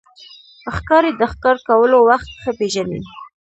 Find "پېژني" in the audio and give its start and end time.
2.59-2.99